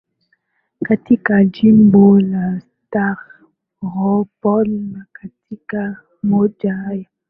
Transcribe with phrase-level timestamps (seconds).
[0.83, 7.05] katika Jimbo la Stavropol Na katika moja ya